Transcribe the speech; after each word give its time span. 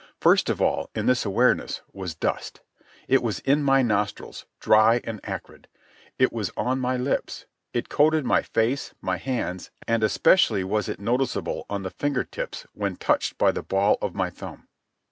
First 0.19 0.49
of 0.49 0.59
all, 0.59 0.89
in 0.95 1.05
this 1.05 1.25
awareness, 1.25 1.81
was 1.93 2.15
dust. 2.15 2.61
It 3.07 3.21
was 3.21 3.37
in 3.41 3.61
my 3.61 3.83
nostrils, 3.83 4.47
dry 4.59 4.99
and 5.03 5.19
acrid. 5.23 5.67
It 6.17 6.33
was 6.33 6.49
on 6.57 6.79
my 6.79 6.97
lips. 6.97 7.45
It 7.71 7.87
coated 7.87 8.25
my 8.25 8.41
face, 8.41 8.95
my 8.99 9.17
hands, 9.17 9.69
and 9.87 10.03
especially 10.03 10.63
was 10.63 10.89
it 10.89 10.99
noticeable 10.99 11.67
on 11.69 11.83
the 11.83 11.91
finger 11.91 12.23
tips 12.23 12.65
when 12.73 12.95
touched 12.95 13.37
by 13.37 13.51
the 13.51 13.61
ball 13.61 13.99
of 14.01 14.15
my 14.15 14.31
thumb. 14.31 14.67